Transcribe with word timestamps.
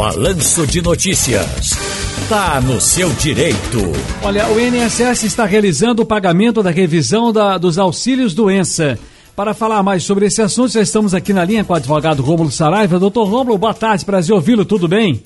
Balanço 0.00 0.66
de 0.66 0.80
Notícias. 0.80 1.72
Tá 2.26 2.58
no 2.58 2.80
seu 2.80 3.10
direito. 3.10 3.80
Olha, 4.22 4.48
o 4.48 4.58
INSS 4.58 5.24
está 5.24 5.44
realizando 5.44 6.00
o 6.00 6.06
pagamento 6.06 6.62
da 6.62 6.70
revisão 6.70 7.30
da, 7.30 7.58
dos 7.58 7.76
auxílios 7.76 8.32
doença. 8.32 8.98
Para 9.36 9.52
falar 9.52 9.82
mais 9.82 10.02
sobre 10.02 10.24
esse 10.24 10.40
assunto, 10.40 10.72
já 10.72 10.80
estamos 10.80 11.12
aqui 11.12 11.34
na 11.34 11.44
linha 11.44 11.62
com 11.66 11.74
o 11.74 11.76
advogado 11.76 12.22
Rômulo 12.22 12.50
Saraiva. 12.50 12.98
Doutor 12.98 13.28
Rômulo, 13.28 13.58
boa 13.58 13.74
tarde, 13.74 14.06
prazer 14.06 14.34
ouvi-lo, 14.34 14.64
tudo 14.64 14.88
bem? 14.88 15.22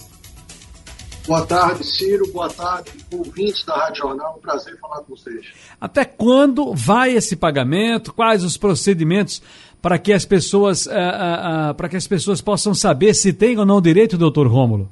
Boa 1.25 1.47
tarde, 1.47 1.85
Ciro. 1.87 2.29
Boa 2.33 2.51
tarde, 2.51 2.91
ouvintes 3.13 3.65
da 3.65 3.77
Rádio 3.77 4.03
Jornal. 4.03 4.35
Um 4.39 4.43
prazer 4.43 4.77
falar 4.81 5.03
com 5.03 5.15
vocês. 5.15 5.47
Até 5.81 6.05
quando 6.05 6.75
vai 6.75 7.13
esse 7.13 7.37
pagamento? 7.37 8.13
Quais 8.13 8.43
os 8.43 8.57
procedimentos 8.57 9.41
para 9.85 9.99
que 9.99 10.15
as 10.15 10.25
pessoas 10.25 10.87
uh, 10.87 10.89
uh, 10.89 11.73
uh, 11.73 11.75
para 11.75 11.91
que 11.91 11.97
as 11.97 12.07
pessoas 12.07 12.41
possam 12.41 12.73
saber 12.73 13.13
se 13.13 13.35
tem 13.35 13.59
ou 13.59 13.67
não 13.67 13.83
direito, 13.83 14.17
doutor 14.17 14.47
Rômulo? 14.47 14.89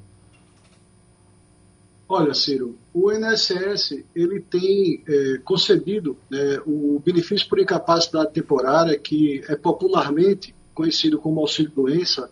Olha, 2.06 2.34
Ciro, 2.34 2.76
o 2.92 3.10
INSS 3.10 4.04
ele 4.14 4.40
tem 4.40 5.02
é, 5.08 5.38
concedido 5.42 6.14
né, 6.30 6.60
o 6.66 7.00
benefício 7.02 7.48
por 7.48 7.58
incapacidade 7.58 8.34
temporária, 8.34 8.98
que 8.98 9.42
é 9.48 9.56
popularmente 9.56 10.54
conhecido 10.74 11.18
como 11.18 11.40
auxílio-doença, 11.40 12.28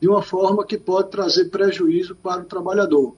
de 0.00 0.08
uma 0.08 0.20
forma 0.20 0.66
que 0.66 0.76
pode 0.76 1.12
trazer 1.12 1.44
prejuízo 1.44 2.16
para 2.16 2.42
o 2.42 2.44
trabalhador. 2.44 3.14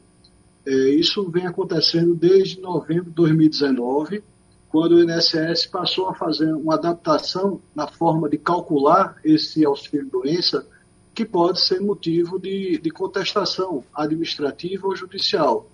É, 0.66 0.70
isso 0.90 1.30
vem 1.30 1.46
acontecendo 1.46 2.14
desde 2.14 2.60
novembro 2.60 3.06
de 3.06 3.12
2019, 3.12 4.22
quando 4.76 4.92
o 4.92 5.02
INSS 5.02 5.68
passou 5.68 6.10
a 6.10 6.14
fazer 6.14 6.52
uma 6.52 6.74
adaptação 6.74 7.62
na 7.74 7.86
forma 7.86 8.28
de 8.28 8.36
calcular 8.36 9.16
esse 9.24 9.64
auxílio-doença, 9.64 10.66
que 11.14 11.24
pode 11.24 11.62
ser 11.62 11.80
motivo 11.80 12.38
de, 12.38 12.76
de 12.76 12.90
contestação 12.90 13.82
administrativa 13.94 14.86
ou 14.86 14.94
judicial. 14.94 15.66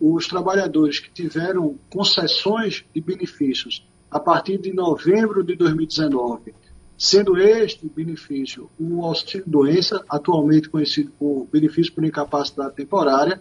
Os 0.00 0.26
trabalhadores 0.26 0.98
que 0.98 1.08
tiveram 1.08 1.78
concessões 1.88 2.84
de 2.92 3.00
benefícios 3.00 3.86
a 4.10 4.18
partir 4.18 4.58
de 4.58 4.72
novembro 4.72 5.44
de 5.44 5.54
2019, 5.54 6.52
sendo 6.98 7.36
este 7.38 7.88
benefício 7.88 8.68
o 8.76 9.04
auxílio-doença, 9.04 10.04
atualmente 10.08 10.68
conhecido 10.68 11.12
como 11.16 11.44
benefício 11.44 11.92
por 11.92 12.04
incapacidade 12.04 12.74
temporária, 12.74 13.40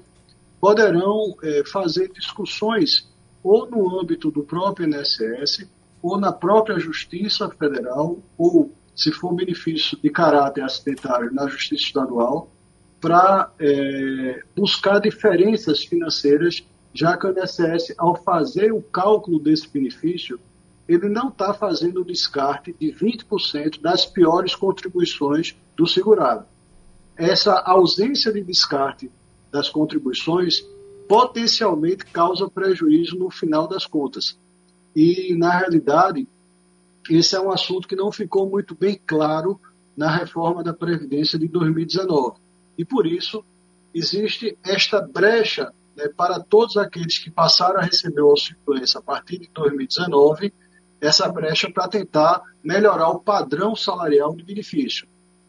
poderão 0.61 1.35
é, 1.41 1.63
fazer 1.65 2.07
discussões 2.13 3.09
ou 3.43 3.69
no 3.69 3.99
âmbito 3.99 4.31
do 4.31 4.43
próprio 4.43 4.87
INSS, 4.87 5.67
ou 6.01 6.19
na 6.19 6.31
própria 6.31 6.79
Justiça 6.79 7.49
Federal, 7.49 8.19
ou, 8.37 8.71
se 8.95 9.11
for 9.11 9.33
benefício 9.33 9.97
de 10.01 10.09
caráter 10.09 10.63
acidentário, 10.63 11.33
na 11.33 11.47
Justiça 11.47 11.83
Estadual, 11.83 12.51
para 12.99 13.51
é, 13.59 14.43
buscar 14.55 14.99
diferenças 14.99 15.83
financeiras, 15.85 16.63
já 16.93 17.15
que 17.15 17.27
o 17.27 17.31
INSS, 17.31 17.93
ao 17.97 18.15
fazer 18.15 18.71
o 18.73 18.81
cálculo 18.81 19.39
desse 19.39 19.69
benefício, 19.69 20.39
ele 20.87 21.09
não 21.09 21.27
está 21.27 21.53
fazendo 21.53 22.01
o 22.01 22.05
descarte 22.05 22.73
de 22.79 22.91
20% 22.91 23.81
das 23.81 24.05
piores 24.05 24.55
contribuições 24.55 25.55
do 25.75 25.85
segurado. 25.85 26.45
Essa 27.15 27.59
ausência 27.59 28.31
de 28.31 28.41
descarte 28.41 29.11
das 29.51 29.69
contribuições 29.69 30.65
potencialmente 31.07 32.05
causa 32.05 32.49
prejuízo 32.49 33.17
no 33.17 33.29
final 33.29 33.67
das 33.67 33.85
contas. 33.85 34.37
E, 34.95 35.33
na 35.35 35.57
realidade, 35.57 36.27
esse 37.09 37.35
é 37.35 37.39
um 37.39 37.51
assunto 37.51 37.87
que 37.87 37.95
não 37.95 38.11
ficou 38.11 38.49
muito 38.49 38.75
bem 38.75 38.99
claro 39.05 39.59
na 39.95 40.13
reforma 40.15 40.63
da 40.63 40.73
Previdência 40.73 41.39
de 41.39 41.47
2019. 41.47 42.37
E 42.77 42.83
por 42.83 43.07
isso 43.07 43.43
existe 43.93 44.57
esta 44.63 45.01
brecha 45.01 45.73
né, 45.95 46.09
para 46.09 46.39
todos 46.39 46.77
aqueles 46.77 47.17
que 47.17 47.31
passaram 47.31 47.79
a 47.79 47.83
receber 47.83 48.21
o 48.21 48.29
auxílio 48.29 48.59
doença 48.65 48.99
a 48.99 49.01
partir 49.01 49.39
de 49.39 49.49
2019, 49.53 50.53
essa 50.99 51.27
brecha 51.29 51.71
para 51.71 51.87
tentar 51.87 52.41
melhorar 52.63 53.09
o 53.09 53.19
padrão 53.19 53.75
salarial 53.75 54.35
do 54.35 54.43
benefício. 54.43 55.07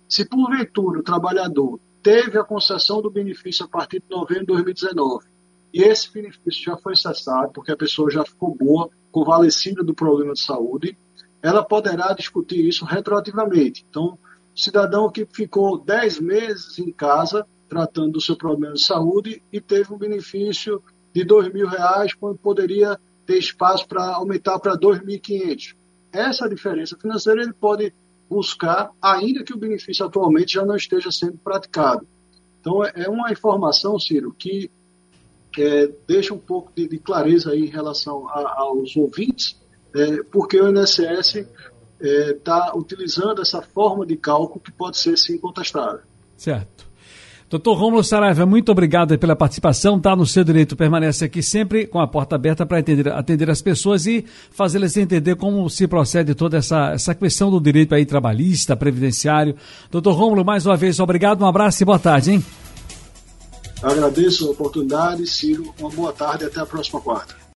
Se 0.08 0.24
porventura 0.24 1.00
o 1.00 1.02
trabalhador 1.02 1.80
teve 2.02 2.38
a 2.38 2.44
concessão 2.44 3.02
do 3.02 3.10
benefício 3.10 3.64
a 3.64 3.68
partir 3.68 4.00
de 4.00 4.08
novembro 4.08 4.46
de 4.46 4.52
2019 4.52 5.37
e 5.72 5.82
esse 5.82 6.12
benefício 6.12 6.64
já 6.64 6.76
foi 6.76 6.96
cessado 6.96 7.52
porque 7.52 7.72
a 7.72 7.76
pessoa 7.76 8.10
já 8.10 8.24
ficou 8.24 8.54
boa, 8.54 8.90
convalescida 9.10 9.82
do 9.82 9.94
problema 9.94 10.32
de 10.32 10.40
saúde, 10.40 10.96
ela 11.42 11.64
poderá 11.64 12.12
discutir 12.12 12.66
isso 12.66 12.84
retroativamente. 12.84 13.86
Então, 13.88 14.18
cidadão 14.54 15.10
que 15.10 15.26
ficou 15.26 15.78
10 15.78 16.20
meses 16.20 16.78
em 16.78 16.92
casa 16.92 17.46
tratando 17.68 18.12
do 18.12 18.20
seu 18.20 18.36
problema 18.36 18.74
de 18.74 18.84
saúde 18.84 19.42
e 19.52 19.60
teve 19.60 19.92
um 19.92 19.98
benefício 19.98 20.82
de 21.12 21.22
R$ 21.22 21.66
reais 21.66 22.14
quando 22.14 22.38
poderia 22.38 22.98
ter 23.26 23.38
espaço 23.38 23.86
para 23.86 24.14
aumentar 24.14 24.58
para 24.58 24.76
2.500. 24.76 25.76
Essa 26.10 26.48
diferença 26.48 26.96
financeira 26.96 27.42
ele 27.42 27.52
pode 27.52 27.92
buscar, 28.28 28.90
ainda 29.00 29.44
que 29.44 29.52
o 29.52 29.58
benefício 29.58 30.04
atualmente 30.04 30.54
já 30.54 30.64
não 30.64 30.76
esteja 30.76 31.10
sendo 31.10 31.38
praticado. 31.38 32.06
Então, 32.60 32.84
é 32.84 33.08
uma 33.08 33.30
informação, 33.30 33.98
Ciro, 33.98 34.34
que 34.36 34.70
é, 35.58 35.90
deixa 36.06 36.32
um 36.32 36.38
pouco 36.38 36.72
de, 36.74 36.88
de, 36.88 36.98
clareza 36.98 37.50
aí 37.50 37.64
em 37.64 37.70
relação 37.70 38.28
a, 38.28 38.60
aos 38.60 38.96
ouvintes, 38.96 39.60
é, 39.94 40.22
porque 40.30 40.60
o 40.60 40.70
INSS 40.70 41.46
está 42.00 42.72
é, 42.72 42.78
utilizando 42.78 43.42
essa 43.42 43.60
forma 43.60 44.06
de 44.06 44.16
cálculo 44.16 44.60
que 44.60 44.70
pode 44.70 44.98
ser 44.98 45.16
sim 45.16 45.36
contestada. 45.38 46.02
Certo. 46.36 46.88
Doutor 47.50 47.78
Romulo 47.78 48.04
Saraiva, 48.04 48.44
muito 48.44 48.70
obrigado 48.70 49.18
pela 49.18 49.34
participação. 49.34 49.98
Tá 49.98 50.14
no 50.14 50.26
seu 50.26 50.44
direito, 50.44 50.76
permanece 50.76 51.24
aqui 51.24 51.42
sempre 51.42 51.86
com 51.86 51.98
a 51.98 52.06
porta 52.06 52.36
aberta 52.36 52.66
para 52.66 52.78
atender, 52.78 53.08
atender 53.08 53.48
as 53.48 53.62
pessoas 53.62 54.04
e 54.04 54.22
fazê-las 54.50 54.98
entender 54.98 55.34
como 55.34 55.68
se 55.70 55.88
procede 55.88 56.34
toda 56.34 56.58
essa, 56.58 56.90
essa 56.92 57.14
questão 57.14 57.50
do 57.50 57.58
direito 57.58 57.94
aí 57.94 58.04
trabalhista, 58.04 58.76
previdenciário. 58.76 59.56
Doutor 59.90 60.12
Romulo, 60.12 60.44
mais 60.44 60.66
uma 60.66 60.76
vez, 60.76 61.00
obrigado, 61.00 61.40
um 61.40 61.46
abraço 61.46 61.82
e 61.82 61.86
boa 61.86 61.98
tarde, 61.98 62.32
hein? 62.32 62.44
Agradeço 63.82 64.46
a 64.46 64.50
oportunidade, 64.50 65.26
Ciro. 65.26 65.72
Uma 65.78 65.90
boa 65.90 66.12
tarde 66.12 66.44
e 66.44 66.46
até 66.46 66.60
a 66.60 66.66
próxima 66.66 67.00
quarta. 67.00 67.38